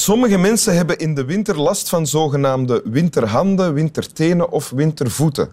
Sommige 0.00 0.38
mensen 0.38 0.76
hebben 0.76 0.98
in 0.98 1.14
de 1.14 1.24
winter 1.24 1.60
last 1.60 1.88
van 1.88 2.06
zogenaamde 2.06 2.82
winterhanden, 2.84 3.74
wintertenen 3.74 4.50
of 4.50 4.70
wintervoeten. 4.70 5.52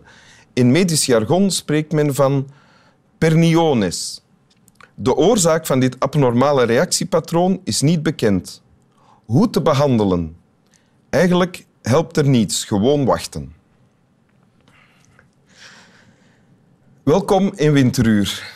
In 0.54 0.72
medisch 0.72 1.06
jargon 1.06 1.52
spreekt 1.52 1.92
men 1.92 2.16
van 2.16 2.50
perniones. 3.18 4.24
De 4.96 5.16
oorzaak 5.16 5.66
van 5.66 5.80
dit 5.80 6.00
abnormale 6.00 6.64
reactiepatroon 6.64 7.62
is 7.64 7.82
niet 7.82 8.04
bekend. 8.04 8.64
Hoe 9.26 9.50
te 9.50 9.62
behandelen? 9.62 10.38
Eigenlijk 11.10 11.66
helpt 11.82 12.18
er 12.18 12.28
niets, 12.28 12.66
gewoon 12.66 13.06
wachten. 13.06 13.54
Welkom 17.04 17.52
in 17.56 17.72
Winteruur. 17.72 18.56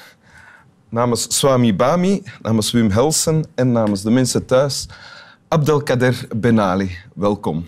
Namens 0.90 1.38
Swami 1.38 1.76
Bami, 1.76 2.24
namens 2.42 2.72
Wim 2.72 2.92
Helsen 2.92 3.46
en 3.56 3.72
namens 3.72 4.02
de 4.02 4.12
mensen 4.12 4.46
thuis, 4.46 4.88
Abdelkader 5.52 6.28
Benali. 6.36 6.98
Welkom. 7.14 7.66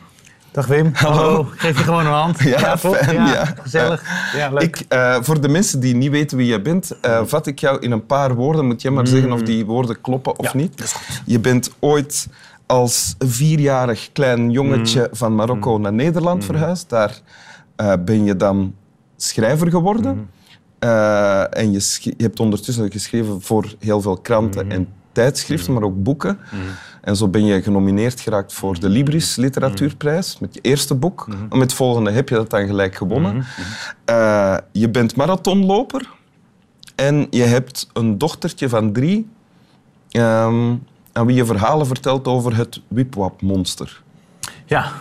Dag 0.51 0.67
Wim. 0.67 0.89
Hallo. 0.93 1.47
Geef 1.55 1.77
je 1.77 1.83
gewoon 1.83 2.05
een 2.05 2.11
hand. 2.11 2.39
Ja, 2.43 2.77
fijn, 2.77 3.15
ja. 3.15 3.45
Gezellig. 3.61 4.03
Ja, 4.35 4.49
leuk. 4.49 4.61
Ik, 4.61 4.85
eh, 4.87 5.17
voor 5.21 5.41
de 5.41 5.47
mensen 5.47 5.79
die 5.79 5.95
niet 5.95 6.11
weten 6.11 6.37
wie 6.37 6.47
jij 6.47 6.61
bent, 6.61 6.99
eh, 7.01 7.21
vat 7.25 7.47
ik 7.47 7.59
jou 7.59 7.79
in 7.79 7.91
een 7.91 8.05
paar 8.05 8.35
woorden. 8.35 8.65
Moet 8.65 8.81
jij 8.81 8.91
maar 8.91 9.07
zeggen 9.07 9.31
of 9.31 9.41
die 9.41 9.65
woorden 9.65 10.01
kloppen 10.01 10.39
of 10.39 10.45
Ja, 10.45 10.57
niet. 10.57 10.77
dat 10.77 10.85
is 10.85 10.91
goed. 10.93 11.21
Je 11.25 11.39
bent 11.39 11.71
ooit 11.79 12.27
als 12.65 13.15
vierjarig 13.19 14.09
klein 14.11 14.51
jongetje 14.51 15.09
van 15.11 15.35
Marokko 15.35 15.77
naar 15.77 15.93
Nederland 15.93 16.45
verhuisd. 16.45 16.89
Daar 16.89 17.19
eh, 17.75 17.93
ben 18.05 18.23
je 18.23 18.35
dan 18.35 18.75
schrijver 19.17 19.69
geworden. 19.69 20.29
En 21.49 21.71
je, 21.71 21.97
je 21.99 22.13
hebt 22.17 22.39
ondertussen 22.39 22.91
geschreven 22.91 23.41
voor 23.41 23.75
heel 23.79 24.01
veel 24.01 24.17
kranten 24.17 24.71
en 24.71 24.87
tijdschriften, 25.13 25.73
maar 25.73 25.83
ook 25.83 26.03
boeken. 26.03 26.39
En 27.01 27.15
zo 27.15 27.27
ben 27.27 27.45
je 27.45 27.61
genomineerd 27.61 28.19
geraakt 28.19 28.53
voor 28.53 28.79
de 28.79 28.89
Libris 28.89 29.35
Literatuurprijs 29.35 30.39
met 30.39 30.53
je 30.53 30.61
eerste 30.61 30.95
boek. 30.95 31.25
En 31.29 31.47
met 31.49 31.61
het 31.61 31.73
volgende 31.73 32.11
heb 32.11 32.29
je 32.29 32.35
dat 32.35 32.49
dan 32.49 32.67
gelijk 32.67 32.95
gewonnen. 32.95 33.45
Eh, 34.05 34.57
je 34.71 34.89
bent 34.89 35.15
marathonloper 35.15 36.09
en 36.95 37.27
je 37.29 37.43
hebt 37.43 37.89
een 37.93 38.17
dochtertje 38.17 38.69
van 38.69 38.93
drie 38.93 39.27
ehm, 40.11 40.73
aan 41.13 41.25
wie 41.25 41.35
je 41.35 41.45
verhalen 41.45 41.87
vertelt 41.87 42.27
over 42.27 42.55
het 42.55 42.81
Wipwap-monster. 42.87 44.01
Ja. 44.65 44.91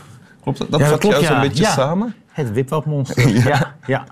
Klopt 0.42 0.58
dat? 0.58 0.70
Dat 0.70 0.80
Ja, 0.80 0.86
dat 0.86 0.94
vat 0.94 1.00
klopt, 1.10 1.20
jou 1.20 1.33
zo'n 1.33 1.40
beetje 1.48 1.62
Ja. 1.62 1.70
samen. 1.72 2.14
Het 2.27 2.52
wipwapmonster. 2.52 3.28
Ja. 3.48 3.74
Ja. 3.86 4.05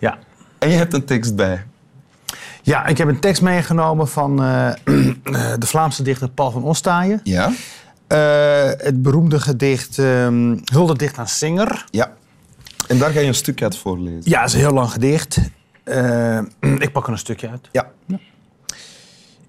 Ja. 0.00 0.18
En 0.58 0.68
je 0.70 0.76
hebt 0.76 0.92
een 0.94 1.04
tekst 1.04 1.36
bij. 1.36 1.66
Ja, 2.62 2.86
ik 2.86 2.98
heb 2.98 3.08
een 3.08 3.20
tekst 3.20 3.42
meegenomen 3.42 4.08
van 4.08 4.42
eh, 4.42 4.68
eh, 4.70 4.74
de 5.58 5.66
Vlaamse 5.66 6.02
dichter 6.02 6.30
Paul 6.30 6.50
van 6.50 6.62
Ostaaien. 6.62 7.20
Ja? 7.22 7.52
Eh, 8.06 8.70
het 8.76 9.02
beroemde 9.02 9.40
gedicht 9.40 9.98
ehm 9.98 10.58
Huldedicht 10.72 11.18
aan 11.18 11.28
Singer. 11.28 11.84
Ja. 11.90 12.12
En 12.88 12.98
daar 12.98 13.10
ga 13.10 13.20
je 13.20 13.26
een 13.26 13.34
stuk 13.34 13.62
uit 13.62 13.76
voorlezen. 13.76 14.20
Ja, 14.24 14.40
het 14.40 14.48
is 14.48 14.54
een 14.54 14.60
heel 14.60 14.72
lang 14.72 14.90
gedicht. 14.90 15.38
Ik 16.78 16.92
pak 16.92 17.06
er 17.06 17.12
een 17.12 17.18
stukje 17.18 17.48
uit. 17.48 17.68
Ja. 17.72 17.90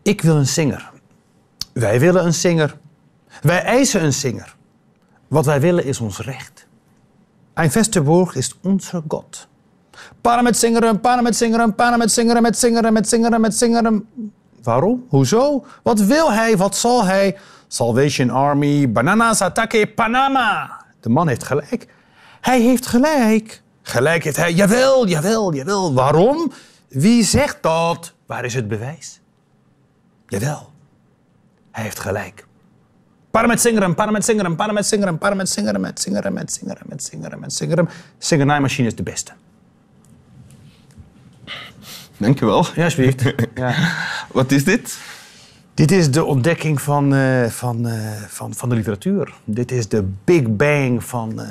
Ik 0.02 0.22
wil 0.22 0.36
een 0.36 0.48
zinger. 0.48 0.92
Wij 1.74 2.00
willen 2.00 2.26
een 2.26 2.34
zinger. 2.34 2.78
Wij 3.42 3.64
eisen 3.64 4.04
een 4.04 4.14
zinger. 4.14 4.56
Wat 5.28 5.46
wij 5.46 5.62
willen 5.62 5.86
is 5.86 6.00
ons 6.00 6.20
recht. 6.20 6.68
Ein 7.54 7.72
Westerborg 7.72 8.36
is 8.36 8.56
onze 8.62 9.04
God. 9.08 9.48
Pannen 10.22 10.44
met 10.44 10.58
zingeren, 10.58 11.00
pannen 11.00 11.24
met 11.24 11.36
zingeren, 11.36 11.76
pannen 11.76 12.00
met 12.00 12.12
zingeren, 12.12 12.42
met 12.42 12.58
zingeren, 12.58 12.94
met 12.94 13.08
zingeren, 13.08 13.42
met 13.42 13.56
zingeren. 13.56 14.08
Waarom? 14.64 15.06
Hoezo? 15.10 15.66
Wat 15.84 16.00
wil 16.00 16.32
hij? 16.32 16.58
Wat 16.58 16.76
zal 16.76 17.06
hij? 17.06 17.38
Salvation 17.68 18.30
Army, 18.30 18.92
Bananas 18.92 19.42
Attaque 19.42 19.88
Panama. 19.88 20.82
De 21.00 21.10
man 21.10 21.28
heeft 21.28 21.44
gelijk. 21.44 21.88
Hij 22.42 22.62
heeft 22.62 22.86
gelijk. 22.86 23.62
Gelijk 23.82 24.24
heeft 24.24 24.38
hij. 24.38 24.54
Jawel, 24.54 25.08
jawel, 25.08 25.54
jawel. 25.54 25.94
Waarom? 25.94 26.52
Wie 26.90 27.24
zegt 27.24 27.58
dat? 27.62 28.14
Waar 28.26 28.46
is 28.46 28.54
het 28.54 28.68
bewijs? 28.68 29.20
Jawel. 30.28 30.72
Hij 31.72 31.84
heeft 31.84 32.00
gelijk. 32.00 32.46
Para 33.32 33.48
met 33.48 33.62
zingeren, 33.62 33.96
para 33.96 34.12
met 34.12 34.26
zingeren, 34.26 34.56
para 34.56 34.72
met 34.72 34.86
zingeren, 34.86 35.18
para 35.18 35.36
met 35.36 35.50
zingeren, 35.50 35.82
met 35.82 36.02
zingeren, 36.02 36.34
met 36.34 36.52
zingeren, 36.52 36.88
met 36.88 37.04
zingeren, 37.04 37.40
met 37.40 37.54
zingeren. 37.54 37.90
Is 38.86 38.96
de 38.96 39.04
beste. 39.04 39.32
Dank 42.24 42.40
je 42.40 42.46
wel. 42.46 42.66
Ja, 42.76 42.84
alsjeblieft. 42.84 43.24
Ja. 43.56 43.74
Wat 44.32 44.52
is 44.52 44.64
dit? 44.64 44.98
Dit 45.74 45.92
is 45.92 46.12
de 46.12 46.24
ontdekking 46.24 46.82
van, 46.82 47.16
eh, 47.16 47.46
van, 47.46 47.88
eh, 47.88 48.12
van, 48.28 48.54
van 48.54 48.70
de 48.70 48.76
literatuur. 48.76 49.34
Dit 49.44 49.72
is 49.72 49.88
de 49.88 50.12
big 50.24 50.56
bang 50.56 51.04
van, 51.04 51.42
eh, 51.42 51.48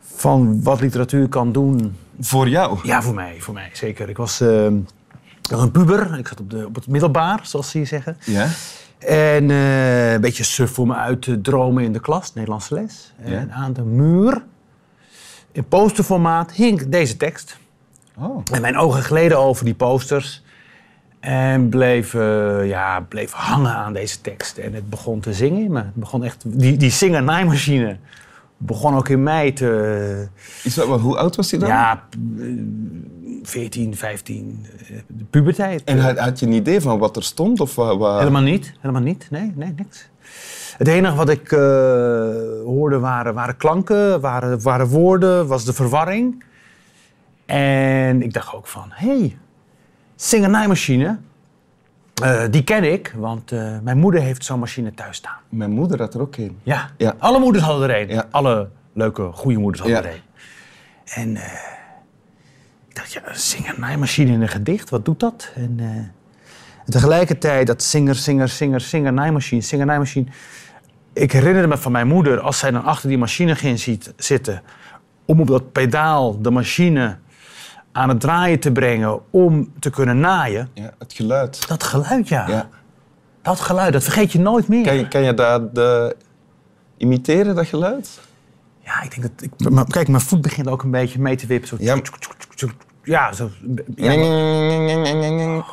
van 0.00 0.62
wat 0.62 0.80
literatuur 0.80 1.28
kan 1.28 1.52
doen. 1.52 1.96
Voor 2.20 2.48
jou. 2.48 2.78
Ja, 2.82 3.02
voor 3.02 3.14
mij, 3.14 3.36
voor 3.38 3.54
mij 3.54 3.70
zeker. 3.72 4.08
Ik 4.08 4.16
was, 4.16 4.40
eh, 4.40 4.66
ik 4.66 5.50
was 5.50 5.62
een 5.62 5.70
puber. 5.70 6.18
Ik 6.18 6.28
zat 6.28 6.40
op, 6.40 6.50
de, 6.50 6.66
op 6.66 6.74
het 6.74 6.86
middelbaar, 6.86 7.40
zoals 7.42 7.70
ze 7.70 7.78
hier 7.78 7.86
zeggen. 7.86 8.16
Ja? 8.24 8.48
En 8.98 9.48
een 9.48 10.20
beetje 10.20 10.44
suf 10.44 10.70
voor 10.70 10.86
me 10.86 10.94
uit 10.94 11.22
te 11.22 11.40
dromen 11.40 11.84
in 11.84 11.92
de 11.92 12.00
klas, 12.00 12.34
Nederlandse 12.34 12.74
les. 12.74 13.12
En 13.22 13.52
aan 13.52 13.72
de 13.72 13.82
muur, 13.82 14.44
in 15.52 15.64
posterformaat, 15.68 16.52
hing 16.52 16.88
deze 16.88 17.16
tekst. 17.16 17.58
Oh. 18.20 18.42
En 18.52 18.60
mijn 18.60 18.76
ogen 18.78 19.02
gleden 19.02 19.38
over 19.38 19.64
die 19.64 19.74
posters. 19.74 20.42
En 21.20 21.68
bleef, 21.68 22.14
eh, 22.14 22.68
ja, 22.68 23.00
bleef 23.00 23.32
hangen 23.32 23.74
aan 23.74 23.92
deze 23.92 24.20
tekst. 24.20 24.56
En 24.58 24.74
het 24.74 24.90
begon 24.90 25.20
te 25.20 25.32
zingen 25.32 25.64
in 25.64 25.72
me. 25.72 25.78
Het 25.78 25.94
begon 25.94 26.24
echt, 26.24 26.42
die, 26.46 26.76
die 26.76 26.90
zinger-naaimachine 26.90 27.96
begon 28.56 28.94
ook 28.96 29.08
in 29.08 29.22
mij 29.22 29.52
te... 29.52 30.28
Is 30.62 30.74
dat, 30.74 30.86
wel- 30.88 30.98
hoe 30.98 31.16
oud 31.16 31.36
was 31.36 31.50
hij 31.50 31.60
dan? 31.60 31.68
Ja, 31.68 32.02
eh, 32.38 32.46
14, 33.42 33.96
15, 33.96 34.66
eh, 34.88 34.96
de 35.06 35.24
puberteit. 35.30 35.84
En 35.84 35.98
had, 35.98 36.18
had 36.18 36.38
je 36.40 36.46
een 36.46 36.52
idee 36.52 36.80
van 36.80 36.98
wat 36.98 37.16
er 37.16 37.22
stond? 37.24 37.60
Of 37.60 37.74
wat- 37.74 38.18
Helemaal 38.18 38.42
niet, 38.42 38.72
helemaal 38.80 39.02
niet. 39.02 39.26
Nee, 39.30 39.52
nee, 39.54 39.72
niks. 39.76 40.08
Het 40.78 40.88
enige 40.88 41.14
wat 41.14 41.28
ik 41.28 41.52
eh, 41.52 41.58
hoorde 42.64 42.98
waren, 42.98 43.34
waren 43.34 43.56
klanken, 43.56 44.20
waren, 44.20 44.62
waren 44.62 44.86
woorden, 44.86 45.46
was 45.46 45.64
de 45.64 45.72
verwarring. 45.72 46.44
En 47.56 48.22
ik 48.22 48.32
dacht 48.32 48.54
ook 48.54 48.66
van, 48.66 48.90
hé, 48.94 49.18
hey, 49.18 49.38
zingernaaimachine, 50.16 51.18
eh 52.22 52.42
die 52.50 52.64
ken 52.64 52.92
ik, 52.92 53.12
want 53.16 53.52
eh, 53.52 53.78
mijn 53.82 53.98
moeder 53.98 54.20
heeft 54.20 54.44
zo'n 54.44 54.58
machine 54.58 54.94
thuis 54.94 55.16
staan. 55.16 55.36
Mijn 55.48 55.70
moeder 55.70 55.98
had 56.00 56.14
er 56.14 56.20
ook 56.20 56.36
een. 56.36 56.58
Ja, 56.62 56.90
Ja. 56.96 57.14
alle 57.18 57.38
moeders 57.38 57.64
hadden 57.64 57.88
er 57.90 58.00
een. 58.00 58.08
Ja. 58.08 58.26
Alle 58.30 58.68
leuke, 58.92 59.30
goede 59.32 59.58
moeders 59.58 59.82
hadden 59.82 60.02
Ja. 60.02 60.08
er 60.08 60.14
een. 60.14 60.22
En 61.22 61.36
eh, 61.36 61.52
ik 62.88 62.94
dacht, 62.94 63.12
ja, 63.12 63.20
een 63.24 63.36
zingernaaimachine 63.38 64.32
in 64.32 64.40
een 64.42 64.48
gedicht, 64.48 64.90
wat 64.90 65.04
doet 65.04 65.20
dat? 65.20 65.52
En, 65.54 65.74
en 65.78 66.12
tegelijkertijd 66.92 67.66
dat 67.66 67.82
zinger, 67.82 68.14
zinger, 68.14 68.48
zinger, 68.48 68.80
zingernaaimachine, 68.80 69.60
zingernaaimachine. 69.60 70.26
Ik 71.12 71.32
herinnerde 71.32 71.68
me 71.68 71.76
van 71.78 71.92
mijn 71.92 72.06
moeder, 72.06 72.40
als 72.40 72.58
zij 72.58 72.70
dan 72.70 72.84
achter 72.84 73.08
die 73.08 73.18
machine 73.18 73.56
ging 73.56 73.78
ziet, 73.80 74.12
zitten... 74.16 74.62
om 75.24 75.40
op 75.40 75.46
dat 75.46 75.72
pedaal 75.72 76.40
de 76.42 76.50
machine 76.50 77.16
aan 77.98 78.08
het 78.08 78.20
draaien 78.20 78.60
te 78.60 78.72
brengen 78.72 79.20
om 79.30 79.72
te 79.78 79.90
kunnen 79.90 80.20
naaien. 80.20 80.68
Ja, 80.74 80.92
het 80.98 81.12
geluid. 81.12 81.68
Dat 81.68 81.82
geluid, 81.82 82.28
ja. 82.28 82.48
Ja. 82.48 82.68
Dat 83.42 83.60
geluid, 83.60 83.92
dat 83.92 84.02
vergeet 84.02 84.32
je 84.32 84.38
nooit 84.38 84.68
meer. 84.68 84.84
Kan 84.84 84.96
je, 84.96 85.08
kan 85.08 85.22
je 85.22 85.34
dat 85.34 85.78
eh, 85.78 86.06
imiteren, 86.96 87.54
dat 87.54 87.66
geluid? 87.66 88.20
Ja, 88.84 89.02
ik 89.02 89.10
denk 89.10 89.22
dat... 89.22 89.50
Ik, 89.50 89.70
maar 89.70 89.84
kijk, 89.84 90.08
mijn 90.08 90.22
voet 90.22 90.40
begint 90.40 90.68
ook 90.68 90.82
een 90.82 90.90
beetje 90.90 91.18
mee 91.18 91.36
te 91.36 91.46
wippen. 91.46 91.68
Zo. 91.68 91.76
Ja. 91.78 91.96
Ja, 93.02 93.32
zo. 93.32 93.50
Ja, 93.94 94.12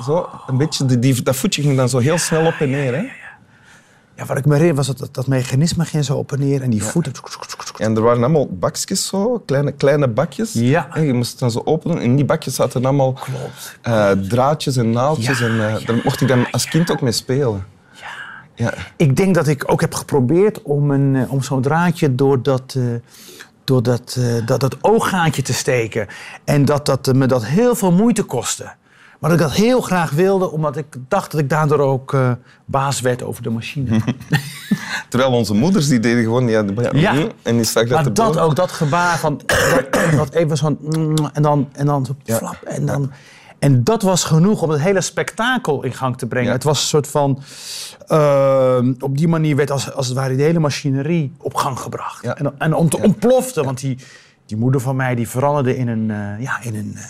Zo, 0.03 0.29
een 0.47 0.57
beetje, 0.57 0.85
die, 0.85 0.99
die, 0.99 1.21
dat 1.21 1.35
voetje 1.35 1.61
ging 1.61 1.77
dan 1.77 1.89
zo 1.89 1.97
heel 1.97 2.17
snel 2.17 2.45
op 2.45 2.53
en 2.59 2.69
neer. 2.69 2.95
Hè? 2.95 3.05
Ja, 4.15 4.25
wat 4.25 4.37
ik 4.37 4.45
me 4.45 4.53
herinner 4.53 4.75
was 4.75 4.87
dat, 4.87 5.09
dat, 5.11 5.27
mechanisme 5.27 5.85
ging 5.85 6.05
zo 6.05 6.15
op 6.17 6.31
en 6.31 6.39
neer. 6.39 6.61
En 6.61 6.69
die 6.69 6.83
voeten... 6.83 7.13
En 7.77 7.95
er 7.95 8.01
waren 8.01 8.23
allemaal 8.23 8.47
bakjes 8.47 9.07
zo, 9.07 9.43
kleine, 9.45 9.71
kleine 9.71 10.07
bakjes. 10.07 10.53
Ja. 10.53 10.87
En 10.93 11.05
je 11.05 11.13
moest 11.13 11.39
dan 11.39 11.51
zo 11.51 11.61
openen. 11.65 11.97
En 11.97 12.03
in 12.03 12.15
die 12.15 12.25
bakjes 12.25 12.55
zaten 12.55 12.85
allemaal 12.85 13.19
eh, 13.81 14.11
draadjes 14.11 14.77
en 14.77 14.89
naaldjes. 14.89 15.41
En 15.41 15.51
eh, 15.51 15.85
daar 15.85 16.01
mocht 16.03 16.21
ik 16.21 16.27
dan 16.27 16.51
als 16.51 16.65
kind 16.65 16.91
ook 16.91 17.01
mee 17.01 17.11
spelen. 17.11 17.65
Ja. 18.55 18.73
Ik 18.95 19.15
denk 19.15 19.35
dat 19.35 19.47
ik 19.47 19.71
ook 19.71 19.81
heb 19.81 19.93
geprobeerd 19.93 20.61
om, 20.61 20.91
een, 20.91 21.15
eh, 21.15 21.31
om 21.31 21.41
zo'n 21.41 21.61
draadje 21.61 22.15
door 22.15 22.41
dat... 22.41 22.75
eh, 22.77 22.83
door 23.63 23.83
dat, 23.83 24.19
dat, 24.45 24.59
dat 24.59 24.77
ooggaatje 24.81 25.41
te 25.41 25.53
steken. 25.53 26.07
En 26.43 26.65
dat 26.65 26.85
dat 26.85 27.13
me 27.13 27.25
dat 27.25 27.45
heel 27.45 27.75
veel 27.75 27.91
moeite 27.91 28.23
kostte. 28.23 28.71
Maar 29.19 29.29
dat 29.29 29.39
ik 29.39 29.45
dat 29.45 29.55
heel 29.55 29.81
graag 29.81 30.11
wilde, 30.11 30.51
omdat 30.51 30.77
ik 30.77 30.95
dacht 31.07 31.31
dat 31.31 31.39
ik 31.41 31.49
daardoor 31.49 31.79
ook 31.79 32.13
eh, 32.13 32.31
baas 32.65 33.01
werd 33.01 33.23
over 33.23 33.43
de 33.43 33.49
machine. 33.49 33.99
Terwijl 35.09 35.31
onze 35.31 35.53
moeders 35.53 35.87
die 35.87 35.99
deden 35.99 36.23
gewoon... 36.23 36.47
Ja, 36.47 36.61
mm, 36.61 37.29
En 37.41 37.55
die 37.55 37.65
stak 37.65 37.87
dat 37.89 38.03
Maar 38.03 38.13
dat 38.13 38.37
ook, 38.39 38.55
dat 38.55 38.71
gebaar 38.71 39.17
van 39.19 39.41
dat, 39.45 40.11
dat 40.15 40.33
even 40.33 40.57
zo'n 40.57 40.77
mm, 40.81 41.15
en 41.33 41.41
dan, 41.41 41.69
en 41.71 41.85
dan 41.85 42.05
zo 42.05 42.15
Ja. 42.23 42.37
flap 42.37 42.61
en 42.63 42.85
dan 42.85 43.11
En 43.59 43.83
dat 43.83 44.01
was 44.01 44.23
genoeg 44.23 44.61
om 44.61 44.69
het 44.69 44.81
hele 44.81 45.01
spektakel 45.01 45.83
in 45.83 45.93
gang 45.93 46.17
te 46.17 46.25
brengen. 46.25 46.47
Ja. 46.47 46.53
Het 46.53 46.63
was 46.63 46.81
een 46.81 46.87
soort 46.87 47.07
van... 47.07 47.41
eh, 48.07 48.77
op 48.99 49.17
die 49.17 49.27
manier 49.27 49.55
werd 49.55 49.71
als, 49.71 49.93
als 49.93 50.07
het 50.07 50.15
ware 50.15 50.35
de 50.35 50.43
hele 50.43 50.59
machinerie 50.59 51.33
op 51.37 51.53
gang 51.55 51.79
gebracht. 51.79 52.23
Ja. 52.23 52.35
En, 52.37 52.53
en 52.57 52.73
om 52.73 52.89
te 52.89 52.97
ontplofte, 53.01 53.63
want 53.63 53.79
die, 53.79 53.97
die 54.45 54.57
moeder 54.57 54.81
van 54.81 54.95
mij 54.95 55.15
die 55.15 55.29
veranderde 55.29 55.77
in 55.77 55.87
een... 55.87 56.11
eh, 56.11 56.43
ja, 56.43 56.59
in 56.61 56.75
een... 56.75 56.93
eh, 56.95 57.03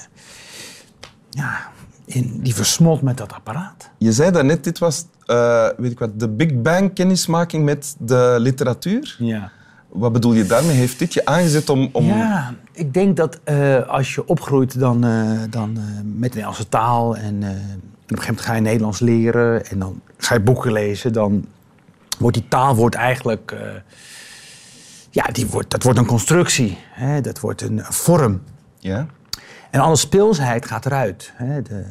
ja, 1.29 1.71
in, 2.05 2.39
die 2.41 2.55
versmolt 2.55 3.01
met 3.01 3.17
dat 3.17 3.33
apparaat. 3.33 3.89
Je 3.97 4.11
zei 4.11 4.31
daarnet, 4.31 4.63
dit 4.63 4.79
was 4.79 5.05
eh, 5.25 5.67
weet 5.77 5.91
ik 5.91 5.99
wat, 5.99 6.19
de 6.19 6.29
Big 6.29 6.61
Bang 6.61 6.93
kennismaking 6.93 7.65
met 7.65 7.95
de 7.99 8.35
literatuur. 8.39 9.15
Ja. 9.19 9.51
Wat 9.87 10.13
bedoel 10.13 10.33
je 10.33 10.45
daarmee? 10.45 10.75
Heeft 10.75 10.99
dit 10.99 11.13
je 11.13 11.25
aangezet 11.25 11.69
om... 11.69 11.89
om... 11.91 12.05
Ja, 12.05 12.53
ik 12.71 12.93
denk 12.93 13.17
dat 13.17 13.39
eh, 13.43 13.87
als 13.87 14.15
je 14.15 14.27
opgroeit 14.27 14.79
dan, 14.79 15.03
eh, 15.03 15.39
dan, 15.49 15.73
met 16.03 16.03
de 16.03 16.19
Nederlandse 16.21 16.69
taal 16.69 17.15
en 17.15 17.35
op 17.35 18.11
een 18.11 18.17
gegeven 18.17 18.25
moment 18.25 18.41
ga 18.41 18.53
je 18.53 18.61
Nederlands 18.61 18.99
leren 18.99 19.65
en 19.65 19.79
dan 19.79 20.01
ga 20.17 20.33
je 20.33 20.39
boeken 20.39 20.71
lezen, 20.71 21.13
dan 21.13 21.45
wordt 22.19 22.37
die 22.37 22.47
taal 22.47 22.75
wordt 22.75 22.95
eigenlijk, 22.95 23.55
ja, 25.09 25.23
die 25.23 25.47
wordt, 25.47 25.69
dat 25.69 25.83
wordt 25.83 25.99
een 25.99 26.05
constructie, 26.05 26.77
hè? 26.89 27.21
dat 27.21 27.39
wordt 27.39 27.61
een 27.61 27.81
vorm. 27.83 28.41
Ja? 28.79 29.07
En 29.75 29.81
alle 29.81 29.95
speelsheid 29.95 30.65
gaat 30.65 30.85
eruit. 30.85 31.33
Hè? 31.35 31.61
De, 31.61 31.83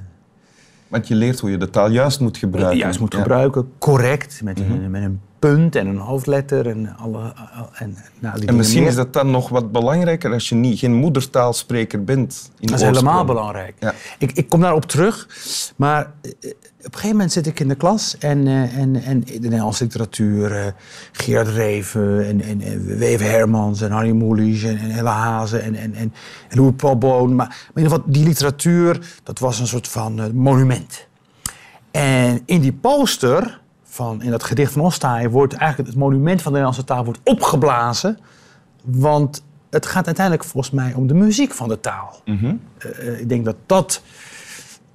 Want 0.89 1.09
je 1.09 1.15
leert 1.15 1.41
hoe 1.41 1.51
je 1.51 1.57
de 1.57 1.71
taal 1.71 1.91
juist 1.91 2.21
moet 2.21 2.37
gebruiken. 2.37 2.79
juist 2.79 3.01
moet 3.01 3.13
Ja. 3.13 3.19
gebruiken, 3.19 3.73
correct, 3.79 4.41
met, 4.43 4.61
een, 4.61 4.91
met 4.91 5.03
een 5.03 5.21
punt 5.49 5.77
en 5.77 5.87
een 5.87 5.97
hoofdletter 5.97 6.69
en 6.69 6.97
alle... 6.97 7.33
En, 7.73 7.97
nou, 8.19 8.39
die 8.39 8.49
En 8.49 8.57
misschien 8.57 8.81
meer. 8.81 8.91
is 8.91 8.97
dat 8.97 9.13
dan 9.13 9.31
nog 9.31 9.49
wat 9.49 9.73
belangrijker 9.73 10.33
als 10.33 10.49
je 10.49 10.55
niet, 10.55 10.79
geen 10.79 10.95
moedertaalspreker 10.95 12.05
bent. 12.05 12.51
In 12.59 12.67
Dat 12.67 12.81
is 12.81 12.87
helemaal 12.87 13.25
belangrijk. 13.25 13.77
Ja. 13.81 13.95
Ik, 14.19 14.33
ik 14.33 14.49
kom 14.49 14.61
daarop 14.61 14.85
terug, 14.85 15.29
maar 15.77 16.01
eh, 16.01 16.31
op 16.79 16.85
een 16.85 16.93
gegeven 16.93 17.11
moment 17.11 17.33
zit 17.33 17.47
ik 17.47 17.61
in 17.61 17.69
de 17.69 17.75
klas 17.75 18.19
en, 18.19 18.47
eh, 18.47 18.77
en, 18.77 19.03
en 19.03 19.21
de 19.21 19.39
Nederlandse 19.41 19.83
literatuur, 19.83 20.53
eh, 20.53 20.67
Gerard 21.13 21.49
Reven 21.49 22.27
en, 22.27 22.41
en, 22.41 22.61
en 22.61 22.99
W.F. 22.99 23.21
Hermans 23.21 23.81
en 23.81 23.91
Harry 23.91 24.11
Mulisch 24.11 24.65
en, 24.65 24.79
en 24.79 24.91
Helle 24.91 25.09
Hazen 25.09 25.63
en, 25.63 25.75
en, 25.75 25.95
en, 25.95 26.13
en 26.49 26.59
Louis 26.59 26.75
Paul 26.77 26.99
Boon. 26.99 27.35
Maar, 27.35 27.47
maar 27.47 27.73
in 27.75 27.83
ieder 27.83 27.93
geval, 27.93 28.13
die 28.13 28.25
literatuur, 28.25 29.21
dat 29.23 29.39
was 29.39 29.59
een 29.59 29.67
soort 29.67 29.89
van 29.89 30.37
monument. 30.37 31.07
En 31.91 32.43
in 32.45 32.61
die 32.61 32.73
poster, 32.73 33.63
van, 33.95 34.23
in 34.23 34.31
dat 34.31 34.43
gedicht 34.43 34.73
van 34.73 34.83
Ostaaien, 34.83 35.31
wordt 35.31 35.55
eigenlijk 35.55 35.91
het 35.91 35.99
monument 35.99 36.43
van 36.43 36.53
de 36.53 36.59
Nederlandse 36.59 36.85
taal 36.85 37.05
wordt 37.05 37.21
opgeblazen. 37.25 38.19
Want 38.85 39.45
het 39.71 39.87
gaat 39.87 40.07
uiteindelijk 40.07 40.45
volgens 40.45 40.75
mij 40.75 40.95
om 40.95 41.07
de 41.07 41.15
muziek 41.15 41.53
van 41.53 41.69
de 41.69 41.81
taal. 41.81 42.21
Mhm. 42.25 42.55
Eh, 42.79 43.09
eh, 43.09 43.21
ik 43.21 43.29
denk 43.29 43.45
dat 43.45 43.57
dat 43.67 44.03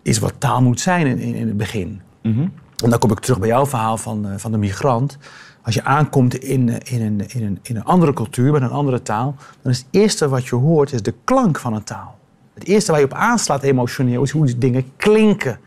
is 0.02 0.20
wat 0.20 0.34
taal 0.38 0.62
moet 0.62 0.80
zijn 0.80 1.08
in, 1.08 1.18
in, 1.18 1.36
in 1.36 1.48
het 1.48 1.58
begin. 1.58 2.02
Mhm. 2.22 2.48
En 2.84 2.90
dan 2.90 3.00
kom 3.00 3.12
ik 3.12 3.20
terug 3.20 3.40
bij 3.40 3.48
jouw 3.48 3.66
verhaal 3.66 3.98
van, 3.98 4.28
eh, 4.28 4.38
van 4.38 4.52
de 4.52 4.58
migrant. 4.58 5.18
Als 5.62 5.76
je 5.76 5.84
aankomt 5.84 6.36
in, 6.36 6.70
in, 6.70 7.02
een, 7.02 7.28
in, 7.28 7.44
een, 7.44 7.60
in 7.62 7.76
een 7.76 7.84
andere 7.84 8.14
cultuur, 8.14 8.52
met 8.52 8.62
een 8.62 8.70
andere 8.70 9.02
taal... 9.02 9.36
dan 9.62 9.72
is 9.72 9.78
het 9.78 9.88
eerste 9.92 10.30
wat 10.30 10.46
je 10.48 10.56
hoort 10.56 10.94
is 10.94 11.02
de 11.02 11.14
klank 11.24 11.60
van 11.60 11.74
een 11.74 11.84
taal. 11.84 12.18
Het 12.54 12.64
eerste 12.64 12.92
waar 12.92 13.00
je 13.00 13.06
op 13.06 13.14
aanslaat 13.14 13.64
emotioneel 13.64 14.24
is 14.24 14.32
hoe 14.32 14.46
die 14.46 14.58
dingen 14.58 14.92
klinken. 14.98 15.60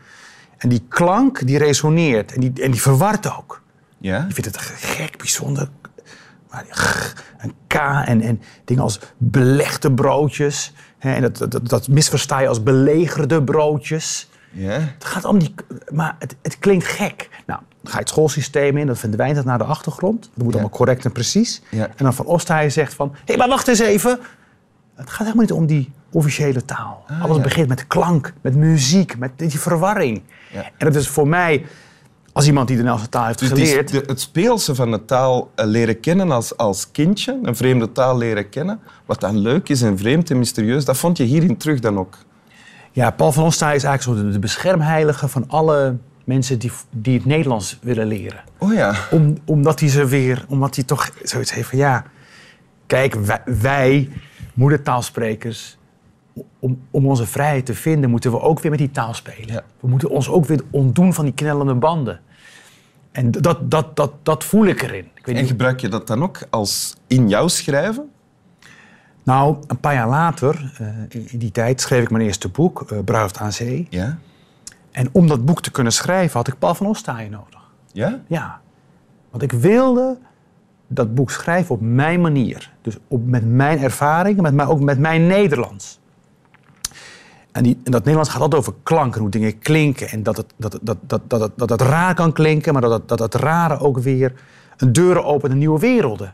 En 0.63 0.69
die 0.69 0.85
klank 0.89 1.47
die 1.47 1.57
resoneert 1.57 2.33
en 2.33 2.39
die, 2.39 2.63
en 2.63 2.71
die 2.71 2.81
verwart 2.81 3.37
ook. 3.37 3.61
Ja? 3.97 4.25
Je 4.27 4.33
vindt 4.33 4.45
het 4.45 4.57
gek, 4.57 5.17
bijzonder. 5.17 5.69
Maar 6.51 6.65
een 7.37 7.53
K 7.67 7.73
en, 8.05 8.21
en 8.21 8.41
dingen 8.65 8.83
als 8.83 8.99
belegde 9.17 9.91
broodjes. 9.93 10.73
Hè, 10.97 11.13
en 11.13 11.21
dat, 11.21 11.37
dat, 11.51 11.69
dat 11.69 11.87
misversta 11.87 12.39
je 12.39 12.47
als 12.47 12.63
belegerde 12.63 13.43
broodjes. 13.43 14.29
Ja? 14.51 14.69
Het 14.71 15.05
gaat 15.05 15.25
om 15.25 15.39
die... 15.39 15.53
Maar 15.91 16.15
het, 16.19 16.35
het 16.41 16.59
klinkt 16.59 16.85
gek. 16.85 17.29
Nou, 17.45 17.59
dan 17.81 17.91
ga 17.91 17.93
je 17.93 17.99
het 17.99 18.09
schoolsysteem 18.09 18.77
in, 18.77 18.87
dan 18.87 18.95
verdwijnt 18.95 19.35
het 19.37 19.45
naar 19.45 19.57
de 19.57 19.63
achtergrond. 19.63 20.21
Dat 20.21 20.43
moet 20.43 20.53
Ja. 20.53 20.59
allemaal 20.59 20.77
correct 20.77 21.05
en 21.05 21.11
precies. 21.11 21.61
Ja. 21.71 21.85
En 21.87 22.03
dan 22.03 22.13
Van 22.13 22.25
Ostaaien 22.25 22.71
zegt 22.71 22.93
van... 22.93 23.15
Hé, 23.25 23.35
maar 23.37 23.47
wacht 23.47 23.67
eens 23.67 23.79
even. 23.79 24.19
Het 24.95 25.09
gaat 25.09 25.19
helemaal 25.25 25.41
niet 25.45 25.51
om 25.51 25.65
die 25.65 25.91
officiële 26.13 26.65
taal. 26.65 27.03
Ah, 27.07 27.21
Alles 27.23 27.35
ja. 27.37 27.43
begint 27.43 27.67
met 27.67 27.87
klank, 27.87 28.33
met 28.41 28.55
muziek, 28.55 29.17
met 29.17 29.31
die 29.35 29.59
verwarring. 29.59 30.21
Ja. 30.51 30.61
En 30.77 30.85
dat 30.91 30.95
is 30.95 31.07
voor 31.07 31.27
mij, 31.27 31.65
als 32.33 32.45
iemand 32.47 32.67
die 32.67 32.77
de 32.77 32.83
Nederlandse 32.83 33.17
taal 33.17 33.25
heeft 33.25 33.39
Dus 33.39 33.47
geleerd... 33.47 33.91
de- 33.91 34.03
het 34.07 34.21
speelse 34.21 34.75
van 34.75 34.91
de 34.91 35.05
taal 35.05 35.51
eh, 35.55 35.65
leren 35.65 35.99
kennen 35.99 36.31
als, 36.31 36.57
als 36.57 36.91
kindje, 36.91 37.39
een 37.43 37.55
vreemde 37.55 37.91
taal 37.91 38.17
leren 38.17 38.49
kennen, 38.49 38.79
wat 39.05 39.19
dan 39.19 39.37
leuk 39.37 39.69
is 39.69 39.81
en 39.81 39.97
vreemd 39.97 40.29
en 40.29 40.37
mysterieus, 40.37 40.85
dat 40.85 40.97
vond 40.97 41.17
je 41.17 41.23
hierin 41.23 41.57
terug 41.57 41.79
dan 41.79 41.97
ook. 41.97 42.17
Ja, 42.91 43.11
Paul 43.11 43.31
van 43.31 43.43
Ostaaien 43.43 43.75
is 43.75 43.83
eigenlijk 43.83 44.19
zo 44.19 44.25
de, 44.25 44.31
de 44.31 44.39
beschermheilige 44.39 45.27
van 45.27 45.43
alle 45.47 45.95
mensen 46.23 46.59
die, 46.59 46.71
die 46.91 47.13
het 47.17 47.25
Nederlands 47.25 47.79
willen 47.81 48.07
leren. 48.07 48.39
Oh 48.57 48.73
ja. 48.73 48.95
Om, 49.11 49.37
omdat 49.45 49.79
hij 49.79 49.89
ze 49.89 50.05
weer, 50.05 50.45
omdat 50.47 50.75
hij 50.75 50.83
toch 50.83 51.09
zoiets 51.23 51.53
heeft 51.53 51.69
van 51.69 51.77
ja, 51.77 52.03
kijk, 52.87 53.13
wij, 53.15 53.41
wij 53.45 54.09
moedertaalsprekers, 54.53 55.77
om, 56.59 56.79
om 56.91 57.07
onze 57.07 57.25
vrijheid 57.25 57.65
te 57.65 57.73
vinden, 57.73 58.09
moeten 58.09 58.31
we 58.31 58.41
ook 58.41 58.59
weer 58.59 58.71
met 58.71 58.79
die 58.79 58.91
taal 58.91 59.13
spelen. 59.13 59.53
Ja. 59.53 59.63
We 59.79 59.87
moeten 59.87 60.09
ons 60.09 60.29
ook 60.29 60.45
weer 60.45 60.61
ontdoen 60.69 61.13
van 61.13 61.25
die 61.25 61.33
knellende 61.33 61.75
banden. 61.75 62.19
En 63.11 63.31
dat, 63.31 63.71
dat, 63.71 63.95
dat, 63.95 64.11
dat 64.23 64.43
voel 64.43 64.65
ik 64.65 64.81
erin. 64.81 65.07
Ik 65.15 65.25
weet 65.25 65.35
En 65.35 65.47
gebruik 65.47 65.79
je 65.79 65.87
dat 65.87 66.07
dan 66.07 66.23
ook 66.23 66.39
als 66.49 66.95
in 67.07 67.29
jouw 67.29 67.47
schrijven? 67.47 68.11
nou, 69.23 69.57
een 69.67 69.79
paar 69.79 69.93
jaar 69.93 70.09
later, 70.09 70.73
eh, 70.77 71.21
in 71.31 71.39
die 71.39 71.51
tijd, 71.51 71.81
schreef 71.81 72.03
ik 72.03 72.11
mijn 72.11 72.23
eerste 72.23 72.49
boek, 72.49 72.81
eh 72.81 72.99
Bruiloft 73.05 73.37
aan 73.37 73.53
Zee. 73.53 73.87
Ja? 73.89 74.17
En 74.91 75.09
om 75.11 75.27
dat 75.27 75.45
boek 75.45 75.61
te 75.61 75.71
kunnen 75.71 75.93
schrijven, 75.93 76.37
had 76.37 76.47
ik 76.47 76.59
Paul 76.59 76.75
van 76.75 76.85
Ostaaien 76.85 77.31
nodig. 77.31 77.61
Ja? 77.91 78.21
Ja, 78.27 78.61
want 79.29 79.43
ik 79.43 79.51
wilde 79.51 80.17
dat 80.87 81.15
boek 81.15 81.31
schrijven 81.31 81.75
op 81.75 81.81
mijn 81.81 82.21
manier. 82.21 82.73
Dus 82.81 82.97
op, 83.07 83.25
met 83.25 83.45
mijn 83.45 83.79
ervaringen, 83.79 84.43
met 84.43 84.53
mijn, 84.53 84.67
ook 84.67 84.79
met 84.79 84.99
mijn 84.99 85.27
Nederlands. 85.27 85.99
En, 87.53 87.63
die, 87.63 87.73
en 87.83 87.91
dat 87.91 87.99
Nederlands 87.99 88.29
gaat 88.29 88.41
altijd 88.41 88.61
over 88.61 88.73
klanken, 88.83 89.21
hoe 89.21 89.29
dingen 89.29 89.59
klinken. 89.59 90.09
En 90.09 90.23
dat 90.23 90.37
het, 90.37 90.53
dat, 90.57 90.79
dat, 90.81 90.97
dat, 91.01 91.21
dat, 91.27 91.39
dat, 91.39 91.51
dat 91.55 91.69
het 91.69 91.81
raar 91.81 92.15
kan 92.15 92.33
klinken, 92.33 92.73
maar 92.73 92.81
dat 92.81 92.91
het, 92.91 93.07
dat 93.07 93.19
het 93.19 93.35
rare 93.35 93.79
ook 93.79 93.99
weer 93.99 94.33
een 94.77 94.93
deuren 94.93 95.25
opent 95.25 95.51
in 95.51 95.57
nieuwe 95.57 95.79
werelden. 95.79 96.33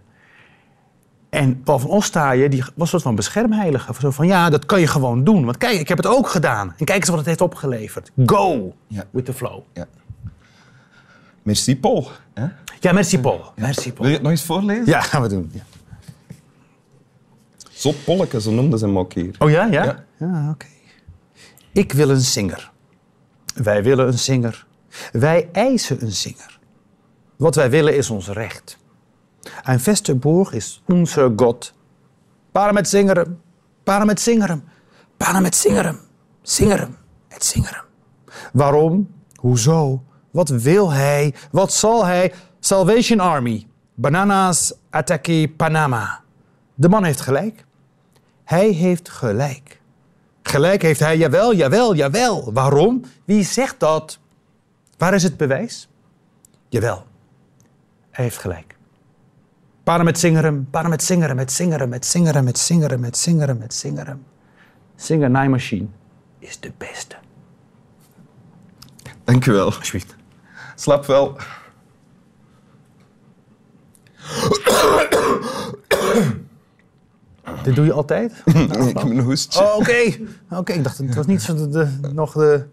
En 1.30 1.64
Paul 1.64 1.80
van 1.80 1.90
Ostaaien 1.90 2.50
die 2.52 2.60
was 2.64 2.72
een 2.80 2.88
soort 2.88 3.02
van 3.04 3.16
beschermheilige. 3.16 3.94
Zo 4.00 4.12
van, 4.12 4.28
ja, 4.28 4.50
dat 4.50 4.66
kan 4.66 4.80
je 4.80 4.88
gewoon 4.88 5.24
doen. 5.24 5.46
Want 5.46 5.58
kijk, 5.58 5.80
ik 5.80 5.88
heb 5.88 5.98
het 5.98 6.08
ook 6.08 6.28
gedaan. 6.28 6.74
En 6.78 6.86
kijk 6.86 7.00
eens 7.00 7.10
wat 7.10 7.18
het 7.18 7.28
heeft 7.28 7.42
opgeleverd. 7.42 8.12
Go 8.26 8.74
Ja. 8.88 9.04
with 9.12 9.26
the 9.26 9.34
flow. 9.34 9.62
ja. 9.74 9.86
Merci, 11.44 11.78
Paul. 11.80 12.08
Hè? 12.34 12.46
Ja, 12.80 12.92
merci 12.92 13.20
Paul. 13.20 13.52
Merci 13.56 13.84
Wil 13.84 13.94
Paul. 13.94 14.08
je 14.08 14.14
het 14.14 14.22
nog 14.22 14.32
eens 14.32 14.44
voorlezen? 14.44 14.86
Ja, 14.86 15.02
gaan 15.02 15.22
we 15.22 15.28
doen. 15.28 15.52
Ja. 15.54 15.62
Zot 17.72 18.04
Polleke, 18.04 18.42
zo 18.42 18.52
noemden 18.52 18.80
ze 18.80 18.86
hem 18.86 18.98
ook 18.98 19.14
hier. 19.14 19.36
Oh 19.40 19.50
ja, 19.50 19.66
ja? 19.66 19.84
Ja. 19.84 20.04
Ja, 20.18 20.50
oké. 20.50 20.66
Ik 21.72 21.92
wil 21.92 22.10
een 22.10 22.22
zinger. 22.22 22.72
Wij 23.56 23.84
willen 23.84 24.08
een 24.08 24.20
zinger. 24.20 24.68
Wij 25.12 25.50
eisen 25.52 26.04
een 26.04 26.12
zinger. 26.12 26.60
Wat 27.36 27.56
wij 27.56 27.70
willen 27.70 27.96
is 27.96 28.10
ons 28.10 28.28
recht. 28.28 28.78
Ein 29.64 29.80
Westerborg 29.84 30.52
is 30.54 30.82
onze 30.88 31.34
God. 31.36 31.74
Para 32.52 32.72
met 32.72 32.90
zingeren. 32.90 33.42
Para 33.84 34.06
met 34.06 34.22
zingeren. 34.22 34.64
Para 35.18 35.40
met 35.40 35.56
zingeren. 35.56 36.00
Zingeren. 36.42 36.98
Het 37.28 37.46
zingeren. 37.46 37.84
Waarom? 38.54 39.10
Hoezo? 39.36 40.04
Wat 40.32 40.50
wil 40.50 40.92
hij? 40.92 41.36
Wat 41.52 41.74
zal 41.74 42.06
hij? 42.06 42.34
Salvation 42.60 43.20
Army. 43.20 43.68
Bananas 43.94 44.74
Attacky 44.90 45.48
Panama. 45.50 46.22
De 46.76 46.90
man 46.90 47.04
heeft 47.04 47.22
gelijk. 47.22 47.66
Hij 48.44 48.70
heeft 48.70 49.10
gelijk. 49.10 49.79
Gelijk 50.44 50.82
heeft 50.82 51.00
hij, 51.00 51.18
jawel, 51.18 51.56
jawel, 51.56 51.96
jawel. 51.96 52.54
Waarom? 52.54 53.02
Wie 53.26 53.44
zegt 53.44 53.80
dat? 53.80 54.20
Waar 54.98 55.14
is 55.14 55.24
het 55.24 55.38
bewijs? 55.38 55.88
Jawel, 56.70 57.06
hij 58.12 58.24
heeft 58.24 58.38
gelijk. 58.38 58.78
Para 59.84 60.04
met 60.04 60.20
zingeren, 60.20 60.68
para 60.70 60.88
met 60.88 61.04
zingeren, 61.04 61.36
met 61.36 61.52
zingeren, 61.52 61.90
met 61.90 62.06
zingeren, 62.06 62.44
met 62.44 62.58
zingeren, 62.58 63.00
met 63.00 63.18
zingeren, 63.18 63.58
met 63.58 63.74
zingeren. 63.74 64.26
Singer 64.96 65.30
Naaimachine 65.30 65.88
is 66.40 66.60
de 66.60 66.72
beste. 66.78 67.16
Dank 69.24 69.46
u 69.46 69.52
wel. 69.52 69.66
Alsjeblieft. 69.66 70.16
Slap 70.76 71.06
wel. 71.06 71.38
Dit 77.70 77.78
doe 77.78 77.86
je 77.86 77.94
altijd? 77.94 78.32
ik 78.90 78.98
heb 78.98 79.02
een 79.04 79.20
hoestje. 79.20 79.60
Oh, 79.64 79.76
oké. 79.76 80.18
Oké, 80.50 80.74
ik 80.74 80.84
dacht, 80.84 80.98
het 80.98 81.16
was 81.16 81.26
niet 81.26 81.42
zo 81.42 81.56
de, 81.56 81.70
de- 81.70 82.10
nog 82.14 82.34
de... 82.34 82.66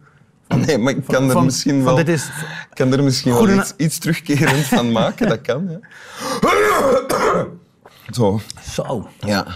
nee, 0.66 0.78
maar 0.78 0.92
ik 0.92 1.04
kan 1.06 1.30
er 1.30 1.42
misschien 1.44 1.74
van 1.74 1.84
wel, 1.84 1.94
dit 1.94 2.08
is- 2.08 2.30
kan 2.74 2.92
er 2.92 3.02
misschien 3.04 3.32
wel 3.32 3.48
iets, 3.50 3.74
iets 3.76 3.98
terugkerend 3.98 4.64
van 4.66 4.92
maken. 4.92 5.28
Dat 5.28 5.40
kan, 5.40 5.68
ja. 5.70 5.78
Zo, 8.10 8.40
Zo, 8.72 9.08
ja. 9.18 9.46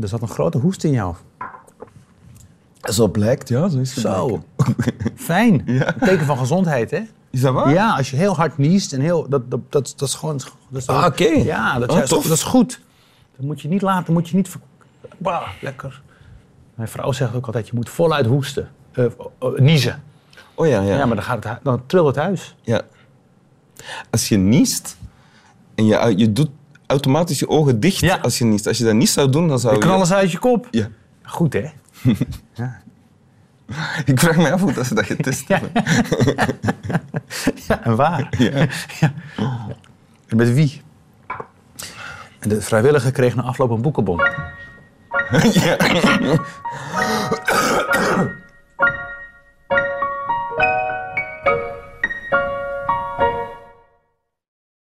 er 0.00 0.08
zat 0.08 0.22
een 0.22 0.28
grote 0.28 0.58
hoest 0.58 0.84
in 0.84 0.90
jou. 0.90 1.14
Zo 2.80 3.08
blijkt, 3.08 3.48
ja. 3.48 3.68
Zo 3.68 3.78
is 3.78 3.94
het 3.94 4.00
Zo. 4.04 4.44
Fijn. 5.16 5.62
Ja. 5.66 5.94
Een 5.94 6.06
teken 6.08 6.26
van 6.26 6.38
gezondheid, 6.38 6.90
hè? 6.90 7.00
Is 7.30 7.40
dat 7.40 7.54
waar? 7.54 7.72
Ja, 7.72 7.96
als 7.96 8.10
je 8.10 8.16
heel 8.16 8.36
hard 8.36 8.58
niest 8.58 8.92
en 8.92 9.00
heel... 9.00 9.28
Dat, 9.28 9.50
dat, 9.50 9.60
dat, 9.68 9.92
dat 9.96 10.08
is 10.08 10.14
gewoon... 10.14 10.40
Dat 10.68 10.80
is 10.82 10.86
Ah, 10.86 11.04
oké. 11.06 11.24
Ja, 11.24 11.78
dat, 11.78 11.94
is, 12.02 12.08
tof. 12.08 12.22
dat 12.22 12.32
is 12.36 12.42
goed. 12.42 12.80
Dat 13.40 13.48
moet 13.48 13.60
je 13.60 13.68
niet 13.68 13.82
laten, 13.82 14.12
moet 14.12 14.28
je 14.28 14.36
niet... 14.36 14.56
Bah, 15.18 15.48
lekker. 15.60 16.02
Mijn 16.74 16.88
vrouw 16.88 17.12
zegt 17.12 17.34
ook 17.34 17.46
altijd, 17.46 17.66
je 17.68 17.72
moet 17.74 17.88
voluit 17.88 18.26
hoesten. 18.26 18.68
Eh, 18.92 19.04
niezen. 19.56 20.02
Oh 20.54 20.66
ja, 20.66 20.80
ja. 20.80 20.96
Ja, 20.96 21.06
maar 21.06 21.14
dan, 21.16 21.24
gaat 21.24 21.44
het, 21.44 21.58
dan 21.62 21.86
trilt 21.86 22.06
het 22.06 22.16
huis. 22.16 22.56
Ja. 22.62 22.82
Als 24.10 24.28
je 24.28 24.36
niest 24.36 24.96
en 25.74 25.86
je, 25.86 26.12
je 26.16 26.32
doet 26.32 26.50
automatisch 26.86 27.38
je 27.38 27.48
ogen 27.48 27.80
dicht 27.80 27.98
Ja. 27.98 28.16
als 28.22 28.38
je 28.38 28.44
niest. 28.44 28.66
Als 28.66 28.78
je 28.78 28.84
dat 28.84 28.94
niet 28.94 29.08
zou 29.10 29.30
doen, 29.30 29.48
dan 29.48 29.58
zou 29.58 29.74
Je 29.74 29.80
je... 29.80 29.86
knallen 29.86 30.06
ze 30.06 30.14
uit 30.14 30.32
je 30.32 30.38
kop. 30.38 30.68
Ja. 30.70 30.88
Goed, 31.22 31.52
hè? 31.52 31.64
Ik 34.04 34.20
vraag 34.20 34.36
me 34.36 34.52
af 34.52 34.60
hoe 34.60 34.72
dat 34.72 34.86
ze 34.86 34.94
dat 34.94 35.04
getest 35.06 35.48
Ja. 35.48 35.60
hebben. 35.60 35.82
Ja, 37.68 37.82
en 37.84 37.96
waar? 37.96 38.34
Ja. 38.38 38.66
Met 40.28 40.52
wie? 40.54 40.82
En 42.40 42.48
de 42.48 42.62
vrijwilliger 42.62 43.12
kreeg 43.12 43.34
na 43.34 43.42
afloop 43.42 43.70
een 43.70 43.82
boekenbon. 43.82 44.20
ja. 45.52 45.76